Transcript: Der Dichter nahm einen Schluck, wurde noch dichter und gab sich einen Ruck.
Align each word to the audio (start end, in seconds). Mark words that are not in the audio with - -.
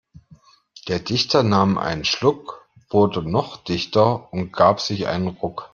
Der 0.87 0.97
Dichter 0.97 1.43
nahm 1.43 1.77
einen 1.77 2.05
Schluck, 2.05 2.67
wurde 2.89 3.21
noch 3.21 3.57
dichter 3.57 4.33
und 4.33 4.51
gab 4.51 4.81
sich 4.81 5.05
einen 5.05 5.27
Ruck. 5.27 5.69